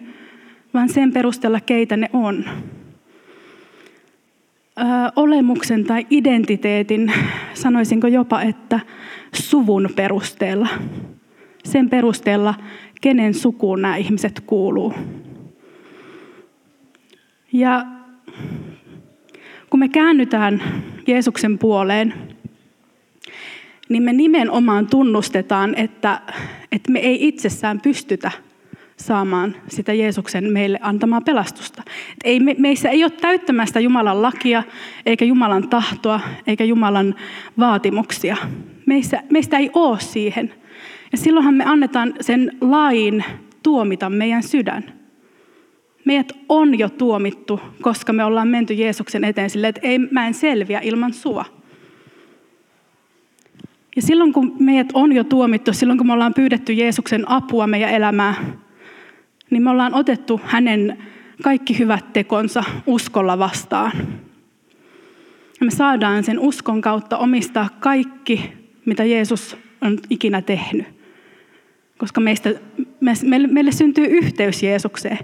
vaan 0.74 0.88
sen 0.88 1.12
perusteella, 1.12 1.60
keitä 1.60 1.96
ne 1.96 2.10
on. 2.12 2.44
Olemuksen 5.16 5.84
tai 5.84 6.06
identiteetin, 6.10 7.12
sanoisinko 7.54 8.06
jopa, 8.06 8.42
että 8.42 8.80
suvun 9.32 9.88
perusteella. 9.96 10.68
Sen 11.64 11.90
perusteella, 11.90 12.54
kenen 13.00 13.34
sukuun 13.34 13.82
nämä 13.82 13.96
ihmiset 13.96 14.40
kuuluu. 14.40 14.94
Ja 17.52 17.86
kun 19.70 19.80
me 19.80 19.88
käännytään 19.88 20.62
Jeesuksen 21.06 21.58
puoleen, 21.58 22.14
niin 23.88 24.02
me 24.02 24.12
nimenomaan 24.12 24.86
tunnustetaan, 24.86 25.74
että, 25.74 26.20
että 26.72 26.92
me 26.92 26.98
ei 26.98 27.28
itsessään 27.28 27.80
pystytä 27.80 28.30
saamaan 29.00 29.56
sitä 29.68 29.92
Jeesuksen 29.92 30.52
meille 30.52 30.78
antamaa 30.82 31.20
pelastusta. 31.20 31.82
Et 31.86 32.16
ei, 32.24 32.40
me, 32.40 32.56
meissä 32.58 32.88
ei 32.88 33.04
ole 33.04 33.10
täyttämästä 33.10 33.80
Jumalan 33.80 34.22
lakia, 34.22 34.62
eikä 35.06 35.24
Jumalan 35.24 35.68
tahtoa, 35.68 36.20
eikä 36.46 36.64
Jumalan 36.64 37.14
vaatimuksia. 37.58 38.36
Meissä, 38.86 39.22
meistä 39.30 39.58
ei 39.58 39.70
ole 39.74 40.00
siihen. 40.00 40.52
Ja 41.12 41.18
silloinhan 41.18 41.54
me 41.54 41.64
annetaan 41.64 42.14
sen 42.20 42.56
lain 42.60 43.24
tuomita 43.62 44.10
meidän 44.10 44.42
sydän. 44.42 44.84
Meidät 46.04 46.32
on 46.48 46.78
jo 46.78 46.88
tuomittu, 46.88 47.60
koska 47.82 48.12
me 48.12 48.24
ollaan 48.24 48.48
menty 48.48 48.74
Jeesuksen 48.74 49.24
eteen 49.24 49.50
sille, 49.50 49.68
että 49.68 49.80
ei, 49.84 49.98
mä 49.98 50.26
en 50.26 50.34
selviä 50.34 50.80
ilman 50.80 51.12
sua. 51.12 51.44
Ja 53.96 54.02
silloin 54.02 54.32
kun 54.32 54.56
meidät 54.60 54.88
on 54.94 55.12
jo 55.12 55.24
tuomittu, 55.24 55.72
silloin 55.72 55.98
kun 55.98 56.06
me 56.06 56.12
ollaan 56.12 56.34
pyydetty 56.34 56.72
Jeesuksen 56.72 57.30
apua 57.30 57.66
meidän 57.66 57.90
elämään, 57.90 58.34
niin 59.50 59.62
me 59.62 59.70
ollaan 59.70 59.94
otettu 59.94 60.40
hänen 60.44 60.98
kaikki 61.42 61.78
hyvät 61.78 62.12
tekonsa 62.12 62.64
uskolla 62.86 63.38
vastaan. 63.38 63.92
Ja 65.60 65.64
me 65.64 65.70
saadaan 65.70 66.24
sen 66.24 66.38
uskon 66.38 66.80
kautta 66.80 67.18
omistaa 67.18 67.68
kaikki, 67.80 68.52
mitä 68.84 69.04
Jeesus 69.04 69.56
on 69.80 69.98
ikinä 70.10 70.42
tehnyt. 70.42 70.86
Koska 71.98 72.20
meistä, 72.20 72.50
Meille 73.50 73.72
syntyy 73.72 74.04
yhteys 74.04 74.62
Jeesukseen. 74.62 75.18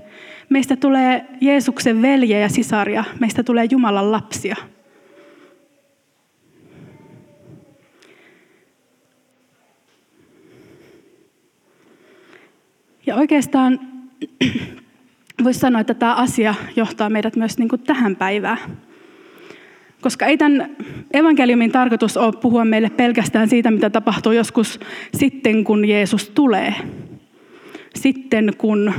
Meistä 0.48 0.76
tulee 0.76 1.26
Jeesuksen 1.40 2.02
velje 2.02 2.40
ja 2.40 2.48
sisaria. 2.48 3.04
Meistä 3.20 3.42
tulee 3.42 3.66
Jumalan 3.70 4.12
lapsia. 4.12 4.56
Ja 13.06 13.14
oikeastaan 13.14 13.93
voisi 15.44 15.60
sanoa, 15.60 15.80
että 15.80 15.94
tämä 15.94 16.14
asia 16.14 16.54
johtaa 16.76 17.10
meidät 17.10 17.36
myös 17.36 17.58
niin 17.58 17.68
kuin 17.68 17.82
tähän 17.82 18.16
päivään. 18.16 18.58
Koska 20.00 20.26
ei 20.26 20.38
tämän 20.38 20.76
evankeliumin 21.12 21.72
tarkoitus 21.72 22.16
ole 22.16 22.32
puhua 22.40 22.64
meille 22.64 22.90
pelkästään 22.90 23.48
siitä, 23.48 23.70
mitä 23.70 23.90
tapahtuu 23.90 24.32
joskus 24.32 24.80
sitten, 25.14 25.64
kun 25.64 25.88
Jeesus 25.88 26.30
tulee. 26.30 26.74
Sitten, 27.94 28.52
kun 28.58 28.92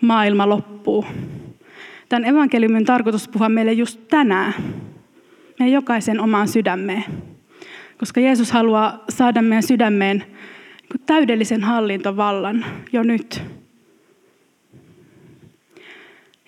maailma 0.00 0.48
loppuu. 0.48 1.04
Tämän 2.08 2.24
evankeliumin 2.24 2.84
tarkoitus 2.84 3.28
puhua 3.28 3.48
meille 3.48 3.72
just 3.72 4.00
tänään. 4.08 4.54
Meidän 5.58 5.72
jokaisen 5.72 6.20
omaan 6.20 6.48
sydämeen. 6.48 7.04
Koska 7.98 8.20
Jeesus 8.20 8.52
haluaa 8.52 9.04
saada 9.08 9.42
meidän 9.42 9.62
sydämeen 9.62 10.24
täydellisen 11.06 11.64
hallintovallan 11.64 12.64
jo 12.92 13.02
nyt. 13.02 13.55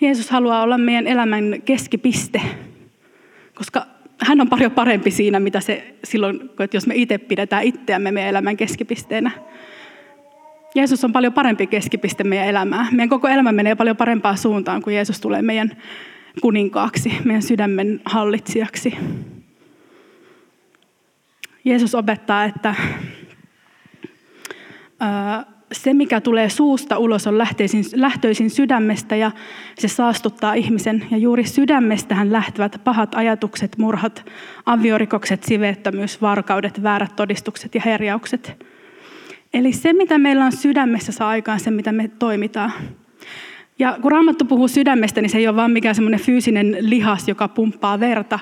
Jeesus 0.00 0.30
haluaa 0.30 0.62
olla 0.62 0.78
meidän 0.78 1.06
elämän 1.06 1.62
keskipiste, 1.64 2.40
koska 3.54 3.86
hän 4.20 4.40
on 4.40 4.48
paljon 4.48 4.70
parempi 4.70 5.10
siinä, 5.10 5.40
mitä 5.40 5.60
se 5.60 5.94
silloin, 6.04 6.50
että 6.60 6.76
jos 6.76 6.86
me 6.86 6.94
itse 6.96 7.18
pidetään 7.18 7.64
itseämme 7.64 8.12
meidän 8.12 8.30
elämän 8.30 8.56
keskipisteenä. 8.56 9.30
Jeesus 10.74 11.04
on 11.04 11.12
paljon 11.12 11.32
parempi 11.32 11.66
keskipiste 11.66 12.24
meidän 12.24 12.48
elämää. 12.48 12.86
Meidän 12.90 13.08
koko 13.08 13.28
elämä 13.28 13.52
menee 13.52 13.74
paljon 13.74 13.96
parempaan 13.96 14.38
suuntaan, 14.38 14.82
kun 14.82 14.94
Jeesus 14.94 15.20
tulee 15.20 15.42
meidän 15.42 15.76
kuninkaaksi, 16.42 17.12
meidän 17.24 17.42
sydämen 17.42 18.00
hallitsijaksi. 18.04 18.96
Jeesus 21.64 21.94
opettaa, 21.94 22.44
että 22.44 22.74
se, 25.72 25.94
mikä 25.94 26.20
tulee 26.20 26.48
suusta 26.48 26.98
ulos, 26.98 27.26
on 27.26 27.38
lähtöisin, 27.38 27.84
lähtöisin 27.94 28.50
sydämestä 28.50 29.16
ja 29.16 29.30
se 29.78 29.88
saastuttaa 29.88 30.54
ihmisen. 30.54 31.06
Ja 31.10 31.16
juuri 31.16 31.44
sydämestähän 31.44 32.32
lähtevät 32.32 32.80
pahat 32.84 33.14
ajatukset, 33.14 33.78
murhat, 33.78 34.24
aviorikokset, 34.66 35.44
siveettömyys, 35.44 36.22
varkaudet, 36.22 36.82
väärät 36.82 37.16
todistukset 37.16 37.74
ja 37.74 37.80
herjaukset. 37.84 38.64
Eli 39.54 39.72
se, 39.72 39.92
mitä 39.92 40.18
meillä 40.18 40.44
on 40.44 40.52
sydämessä, 40.52 41.12
saa 41.12 41.28
aikaan 41.28 41.60
se, 41.60 41.70
mitä 41.70 41.92
me 41.92 42.10
toimitaan. 42.18 42.72
Ja 43.78 43.98
kun 44.02 44.12
Raamattu 44.12 44.44
puhuu 44.44 44.68
sydämestä, 44.68 45.20
niin 45.20 45.30
se 45.30 45.38
ei 45.38 45.48
ole 45.48 45.56
vain 45.56 45.70
mikään 45.70 45.94
semmoinen 45.94 46.20
fyysinen 46.20 46.76
lihas, 46.80 47.28
joka 47.28 47.48
pumppaa 47.48 48.00
verta, 48.00 48.38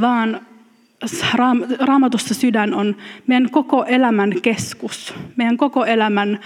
vaan 0.00 0.40
raamatussa 1.78 2.34
sydän 2.34 2.74
on 2.74 2.96
meidän 3.26 3.50
koko 3.50 3.84
elämän 3.84 4.32
keskus, 4.42 5.14
meidän 5.36 5.56
koko 5.56 5.84
elämän 5.84 6.40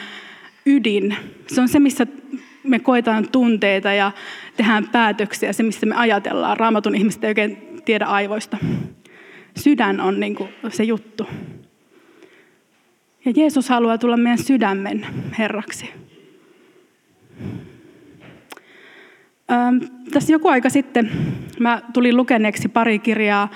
ydin. 0.67 1.17
Se 1.47 1.61
on 1.61 1.69
se, 1.69 1.79
missä 1.79 2.07
me 2.65 2.79
koetaan 2.79 3.29
tunteita 3.29 3.93
ja 3.93 4.13
tehdään 4.57 4.89
päätöksiä, 4.89 5.53
se, 5.53 5.63
missä 5.63 5.87
me 5.87 5.95
ajatellaan. 5.95 6.57
Raamatun 6.57 6.95
ihmiset 6.95 7.25
ei 7.25 7.29
oikein 7.29 7.59
tiedä 7.85 8.05
aivoista. 8.05 8.57
Sydän 9.57 10.01
on 10.01 10.21
niin 10.21 10.35
kuin 10.35 10.49
se 10.69 10.85
juttu. 10.85 11.29
Ja 13.25 13.33
Jeesus 13.37 13.69
haluaa 13.69 13.99
tulla 13.99 14.17
meidän 14.17 14.39
sydämen 14.39 15.07
herraksi. 15.39 15.91
Ähm, 19.51 19.79
tässä 20.13 20.33
joku 20.33 20.49
aika 20.49 20.71
sitten 20.71 21.11
mä 21.61 21.83
tulin 21.93 22.17
lukeneeksi 22.17 22.69
pari 22.69 22.99
kirjaa 22.99 23.49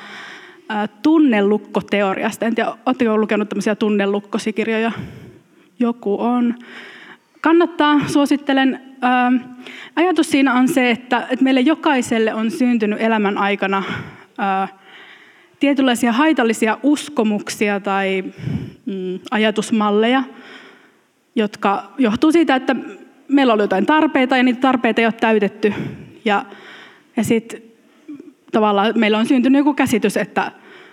tunnelukkoteoriasta. 1.02 2.46
En 2.46 2.54
tiedä, 2.54 2.72
oletteko 2.86 3.18
lukenut 3.18 3.48
tämmöisiä 3.48 3.74
tunnelukkosikirjoja? 3.74 4.92
Joku 5.78 6.16
on. 6.20 6.54
Kannattaa, 7.40 8.00
suosittelen. 8.06 8.80
Ajatus 9.96 10.30
siinä 10.30 10.54
on 10.54 10.68
se, 10.68 10.90
että, 10.90 11.28
meille 11.40 11.60
jokaiselle 11.60 12.34
on 12.34 12.50
syntynyt 12.50 13.00
elämän 13.00 13.38
aikana 13.38 13.82
tietynlaisia 15.60 16.12
haitallisia 16.12 16.78
uskomuksia 16.82 17.80
tai 17.80 18.24
mm, 18.86 19.18
ajatusmalleja, 19.30 20.22
jotka 21.34 21.92
johtuu 21.98 22.32
siitä, 22.32 22.54
että 22.54 22.76
meillä 23.28 23.52
on 23.52 23.60
jotain 23.60 23.86
tarpeita 23.86 24.36
ja 24.36 24.42
niitä 24.42 24.60
tarpeita 24.60 25.00
ei 25.00 25.06
ole 25.06 25.12
täytetty. 25.12 25.74
Ja, 26.24 26.44
ja 27.16 27.24
sitten 27.24 27.69
tavallaan 28.52 28.92
meillä 28.96 29.18
on 29.18 29.26
syntynyt 29.26 29.58
joku 29.58 29.74
käsitys, 29.74 30.16
että, 30.16 30.52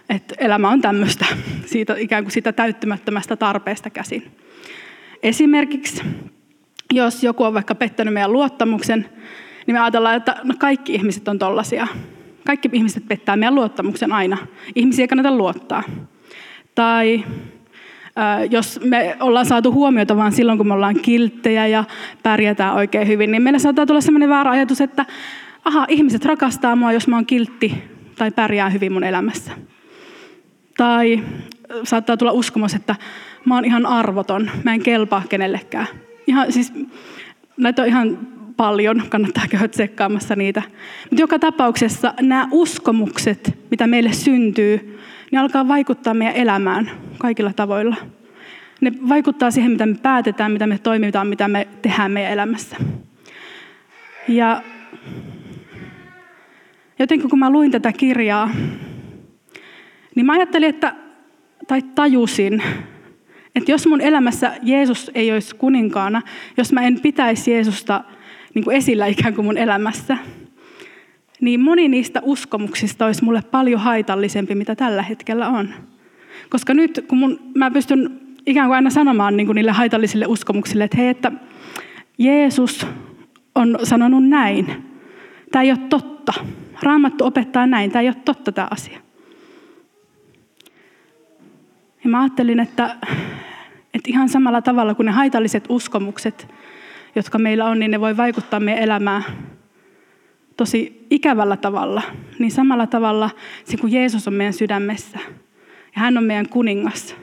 että 0.10 0.36
elämä 0.38 0.70
on 0.70 0.82
tämmöistä, 0.82 1.26
siitä, 1.66 1.96
ikään 1.98 2.24
kuin 2.24 2.32
sitä 2.32 2.52
täyttymättömästä 2.52 3.36
tarpeesta 3.36 3.90
käsin. 3.90 4.32
Esimerkiksi, 5.24 6.02
jos 6.94 7.24
joku 7.24 7.44
on 7.44 7.54
vaikka 7.54 7.76
pettänyt 7.76 8.14
meidän 8.14 8.34
luottamuksen, 8.34 9.06
niin 9.68 9.76
me 9.76 9.80
ajatellaan, 9.80 10.16
että 10.16 10.36
no 10.44 10.54
kaikki 10.60 10.94
ihmiset 10.94 11.28
on 11.28 11.40
tollaisia. 11.40 11.88
Kaikki 12.46 12.70
ihmiset 12.74 13.08
pettää 13.08 13.36
meidän 13.36 13.56
luottamuksen 13.56 14.12
aina. 14.12 14.38
Ihmisiä 14.76 15.04
ei 15.04 15.08
kannata 15.08 15.32
luottaa. 15.32 15.84
Tai 16.76 17.24
jos 18.50 18.80
me 18.84 19.18
ollaan 19.20 19.46
saatu 19.46 19.72
huomiota 19.72 20.18
vain 20.18 20.32
silloin, 20.32 20.58
kun 20.58 20.68
me 20.68 20.74
ollaan 20.74 21.00
kilttejä 21.00 21.68
ja 21.68 21.84
pärjätään 22.24 22.76
oikein 22.76 23.08
hyvin, 23.08 23.32
niin 23.32 23.42
meille 23.42 23.60
saattaa 23.60 23.86
tulla 23.86 24.02
sellainen 24.02 24.30
väärä 24.30 24.52
ajatus, 24.52 24.82
että 24.82 25.06
aha, 25.68 25.86
ihmiset 25.90 26.26
rakastaa 26.26 26.76
mua, 26.76 26.94
jos 26.94 27.08
mä 27.08 27.16
oon 27.16 27.26
kiltti 27.26 27.84
tai 28.16 28.32
pärjää 28.32 28.70
hyvin 28.70 28.92
mun 28.92 29.04
elämässä. 29.04 29.52
Tai 30.78 31.24
saattaa 31.84 32.18
tulla 32.18 32.32
uskomus, 32.32 32.74
että 32.74 32.96
mä 33.46 33.56
oon 33.56 33.66
ihan 33.66 33.86
arvoton, 33.86 34.52
mä 34.64 34.74
en 34.74 34.84
kelpaa 34.84 35.24
kenellekään. 35.30 35.88
Ihan, 36.28 36.52
siis, 36.52 36.74
näitä 37.58 37.82
on 37.82 37.88
ihan 37.88 38.18
paljon, 38.58 39.04
kannattaa 39.10 39.48
käydä 39.50 39.68
tsekkaamassa 39.68 40.36
niitä. 40.36 40.62
Mutta 41.10 41.22
joka 41.22 41.40
tapauksessa 41.40 42.14
nämä 42.22 42.48
uskomukset, 42.52 43.58
mitä 43.72 43.88
meille 43.88 44.14
syntyy, 44.14 45.00
niin 45.32 45.40
alkaa 45.40 45.68
vaikuttaa 45.68 46.14
meidän 46.14 46.36
elämään 46.36 46.92
kaikilla 47.18 47.54
tavoilla. 47.54 47.96
Ne 48.82 48.92
vaikuttaa 49.10 49.52
siihen, 49.52 49.72
mitä 49.72 49.86
me 49.86 49.96
päätetään, 49.96 50.52
mitä 50.52 50.68
me 50.68 50.78
toimitaan, 50.78 51.28
mitä 51.28 51.48
me 51.48 51.68
tehdään 51.82 52.12
meidän 52.12 52.32
elämässä. 52.32 52.76
Ja 54.28 54.62
jotenkin 57.00 57.30
kun 57.30 57.40
mä 57.40 57.50
luin 57.50 57.72
tätä 57.72 57.92
kirjaa, 57.94 58.50
niin 60.16 60.26
mä 60.26 60.34
ajattelin, 60.34 60.70
että, 60.70 60.96
tai 61.68 61.82
tajusin, 61.82 62.64
että 63.56 63.72
jos 63.72 63.88
mun 63.88 64.02
elämässä 64.02 64.54
Jeesus 64.64 65.12
ei 65.16 65.32
olisi 65.32 65.56
kuninkaana, 65.56 66.22
jos 66.58 66.74
mä 66.74 66.82
en 66.82 67.00
pitäisi 67.02 67.52
Jeesusta 67.52 68.04
niin 68.54 68.64
kuin 68.64 68.78
esillä 68.78 69.06
ikään 69.06 69.34
kuin 69.34 69.46
mun 69.46 69.58
elämässä, 69.58 70.18
niin 71.42 71.60
moni 71.60 71.88
niistä 71.88 72.22
uskomuksista 72.24 73.06
olisi 73.06 73.24
mulle 73.24 73.42
paljon 73.52 73.80
haitallisempi, 73.80 74.56
mitä 74.56 74.76
tällä 74.76 75.04
hetkellä 75.04 75.48
on. 75.48 75.70
Koska 76.50 76.74
nyt, 76.74 77.06
kun 77.08 77.18
mun, 77.18 77.40
mä 77.56 77.72
pystyn 77.72 78.20
ikään 78.46 78.68
kuin 78.68 78.76
aina 78.76 78.90
sanomaan 78.90 79.38
niin 79.38 79.48
kuin 79.48 79.56
niille 79.56 79.72
haitallisille 79.72 80.26
uskomuksille, 80.26 80.84
että 80.84 80.98
hei, 80.98 81.08
että 81.08 81.32
Jeesus 82.18 82.88
on 83.56 83.80
sanonut 83.84 84.30
näin. 84.30 84.84
Tämä 85.52 85.64
ei 85.64 85.72
ole 85.72 85.80
totta. 85.90 86.34
Raamattu 86.84 87.26
opettaa 87.26 87.68
näin. 87.68 87.92
Tämä 87.92 88.02
ei 88.02 88.08
ole 88.08 88.16
totta 88.26 88.52
tämä 88.52 88.68
asia. 88.72 89.00
Ja 92.04 92.10
mä 92.10 92.22
ajattelin, 92.22 92.60
että, 92.60 92.96
että 93.94 94.08
ihan 94.08 94.30
samalla 94.30 94.62
tavalla 94.62 94.96
kuin 94.96 95.06
ne 95.06 95.12
haitalliset 95.12 95.66
uskomukset, 95.70 96.48
jotka 97.16 97.38
meillä 97.38 97.66
on, 97.66 97.80
niin 97.80 97.92
ne 97.92 98.00
voi 98.02 98.18
vaikuttaa 98.18 98.60
meidän 98.60 98.84
elämään 98.84 99.24
tosi 100.58 101.06
ikävällä 101.10 101.58
tavalla. 101.58 102.02
Niin 102.40 102.52
samalla 102.52 102.88
tavalla 102.88 103.30
se, 103.64 103.78
kun 103.78 103.92
Jeesus 103.92 104.28
on 104.28 104.34
meidän 104.34 104.54
sydämessä 104.54 105.20
ja 105.96 106.02
hän 106.02 106.18
on 106.18 106.24
meidän 106.24 106.50
kuningas, 106.50 107.16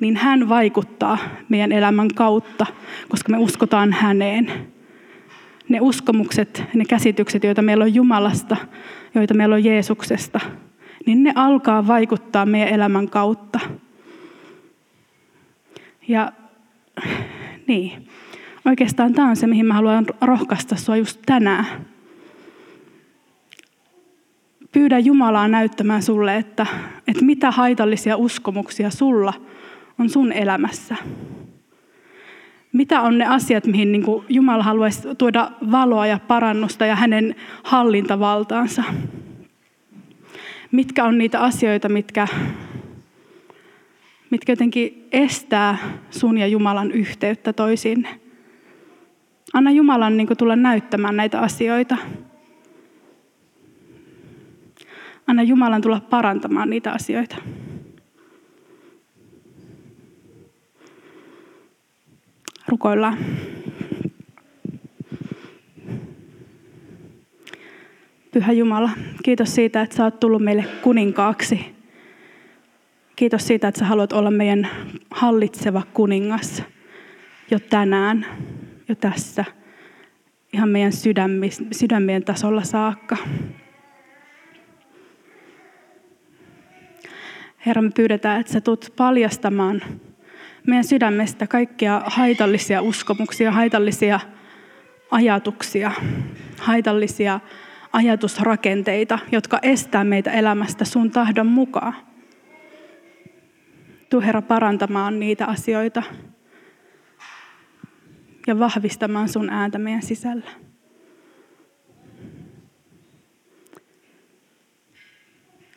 niin 0.00 0.16
hän 0.16 0.48
vaikuttaa 0.48 1.18
meidän 1.48 1.72
elämän 1.72 2.08
kautta, 2.14 2.66
koska 3.08 3.32
me 3.32 3.38
uskotaan 3.38 3.92
häneen. 3.92 4.73
Ne 5.68 5.80
uskomukset, 5.80 6.64
ne 6.74 6.84
käsitykset, 6.84 7.44
joita 7.44 7.62
meillä 7.62 7.84
on 7.84 7.94
Jumalasta, 7.94 8.56
joita 9.14 9.34
meillä 9.34 9.54
on 9.54 9.64
Jeesuksesta, 9.64 10.40
niin 11.06 11.22
ne 11.22 11.32
alkaa 11.34 11.86
vaikuttaa 11.86 12.46
meidän 12.46 12.68
elämän 12.68 13.08
kautta. 13.08 13.60
Ja 16.08 16.32
niin, 17.66 18.08
oikeastaan 18.64 19.14
tämä 19.14 19.28
on 19.28 19.36
se, 19.36 19.46
mihin 19.46 19.66
mä 19.66 19.74
haluan 19.74 20.06
rohkaista 20.20 20.76
sinua 20.76 20.96
just 20.96 21.20
tänään. 21.26 21.66
Pyydä 24.72 24.98
Jumalaa 24.98 25.48
näyttämään 25.48 26.02
sulle, 26.02 26.36
että, 26.36 26.66
että 27.08 27.24
mitä 27.24 27.50
haitallisia 27.50 28.16
uskomuksia 28.16 28.90
sulla 28.90 29.32
on 29.98 30.10
sun 30.10 30.32
elämässä. 30.32 30.96
Mitä 32.74 33.00
on 33.00 33.18
ne 33.18 33.26
asiat, 33.26 33.66
mihin 33.66 33.92
niin 33.92 34.02
kuin 34.02 34.24
Jumala 34.28 34.62
haluaisi 34.62 35.08
tuoda 35.18 35.50
valoa 35.70 36.06
ja 36.06 36.18
parannusta 36.28 36.86
ja 36.86 36.96
hänen 36.96 37.34
hallintavaltaansa? 37.62 38.84
Mitkä 40.72 41.04
on 41.04 41.18
niitä 41.18 41.40
asioita, 41.40 41.88
mitkä, 41.88 42.28
mitkä 44.30 44.52
jotenkin 44.52 45.08
estää 45.12 45.78
sun 46.10 46.38
ja 46.38 46.46
Jumalan 46.46 46.92
yhteyttä 46.92 47.52
toisiinne? 47.52 48.20
Anna 49.52 49.70
Jumalan 49.70 50.16
niin 50.16 50.26
kuin, 50.26 50.36
tulla 50.36 50.56
näyttämään 50.56 51.16
näitä 51.16 51.40
asioita. 51.40 51.96
Anna 55.26 55.42
Jumalan 55.42 55.82
tulla 55.82 56.00
parantamaan 56.00 56.70
niitä 56.70 56.92
asioita. 56.92 57.36
Rukoillaan. 62.68 63.18
Pyhä 68.32 68.52
Jumala, 68.52 68.90
kiitos 69.22 69.54
siitä, 69.54 69.82
että 69.82 69.96
sä 69.96 70.04
oot 70.04 70.20
tullut 70.20 70.42
meille 70.42 70.64
kuninkaaksi. 70.82 71.74
Kiitos 73.16 73.46
siitä, 73.46 73.68
että 73.68 73.78
sä 73.78 73.84
haluat 73.84 74.12
olla 74.12 74.30
meidän 74.30 74.68
hallitseva 75.10 75.82
kuningas 75.94 76.62
jo 77.50 77.58
tänään, 77.58 78.26
jo 78.88 78.94
tässä, 78.94 79.44
ihan 80.52 80.68
meidän 80.68 80.92
sydämien 81.72 82.24
tasolla 82.24 82.62
saakka. 82.62 83.16
Herra, 87.66 87.82
me 87.82 87.90
pyydetään, 87.96 88.40
että 88.40 88.52
sä 88.52 88.60
tulet 88.60 88.92
paljastamaan 88.96 89.82
meidän 90.66 90.84
sydämestä 90.84 91.46
kaikkia 91.46 92.02
haitallisia 92.06 92.82
uskomuksia, 92.82 93.52
haitallisia 93.52 94.20
ajatuksia, 95.10 95.92
haitallisia 96.58 97.40
ajatusrakenteita, 97.92 99.18
jotka 99.32 99.58
estää 99.62 100.04
meitä 100.04 100.30
elämästä 100.32 100.84
sun 100.84 101.10
tahdon 101.10 101.46
mukaan. 101.46 101.94
Tuu 104.10 104.20
Herra 104.20 104.42
parantamaan 104.42 105.20
niitä 105.20 105.46
asioita 105.46 106.02
ja 108.46 108.58
vahvistamaan 108.58 109.28
sun 109.28 109.50
ääntä 109.50 109.78
meidän 109.78 110.02
sisällä. 110.02 110.50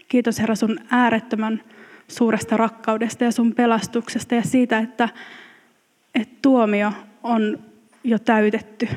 Kiitos 0.08 0.40
Herra 0.40 0.56
sun 0.56 0.80
äärettömän 0.90 1.62
suuresta 2.08 2.58
rakkaudesta 2.58 3.24
ja 3.24 3.32
sun 3.32 3.54
pelastuksesta 3.54 4.36
ja 4.36 4.44
siitä, 4.44 4.78
että, 4.80 5.10
että 6.16 6.36
tuomio 6.42 6.92
on 7.24 7.60
jo 8.04 8.20
täytetty. 8.20 8.88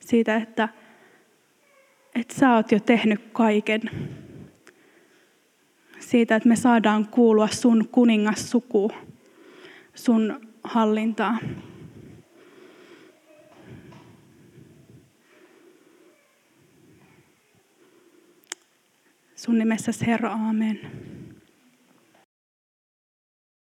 Siitä, 0.00 0.36
että, 0.36 0.68
että 2.14 2.34
sä 2.34 2.54
oot 2.54 2.72
jo 2.72 2.80
tehnyt 2.80 3.20
kaiken. 3.32 3.80
Siitä, 5.98 6.36
että 6.36 6.48
me 6.48 6.56
saadaan 6.56 7.06
kuulua 7.06 7.48
sun 7.48 7.88
kuningassukuun, 7.92 8.92
sun 9.94 10.40
hallintaan. 10.64 11.38
Sun 19.48 19.58
nimessäsi 19.58 20.04
Herra, 20.06 20.30
amen. 20.32 20.78